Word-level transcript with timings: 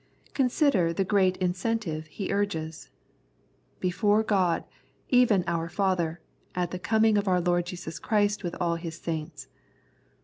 Consider 0.33 0.91
the 0.93 1.03
great 1.03 1.37
incentive 1.37 2.07
he 2.07 2.33
urges 2.33 2.89
—"Before 3.89 4.23
God, 4.23 4.63
even 5.09 5.43
our 5.45 5.69
Father, 5.69 6.19
at 6.55 6.71
the 6.71 6.79
coming 6.79 7.19
of 7.19 7.27
our 7.27 7.39
Lord 7.39 7.67
Jesus 7.67 7.99
Christ 7.99 8.43
with 8.43 8.55
all 8.59 8.77
His 8.77 8.95
saints." 8.97 9.47